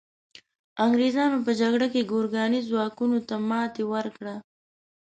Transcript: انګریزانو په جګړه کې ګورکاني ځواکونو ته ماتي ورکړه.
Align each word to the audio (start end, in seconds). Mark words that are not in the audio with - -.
انګریزانو 0.85 1.37
په 1.45 1.51
جګړه 1.59 1.87
کې 1.93 2.07
ګورکاني 2.11 2.59
ځواکونو 2.69 3.17
ته 3.27 3.35
ماتي 3.49 3.83
ورکړه. 3.93 4.35